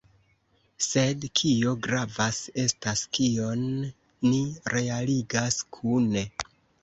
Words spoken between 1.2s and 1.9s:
kio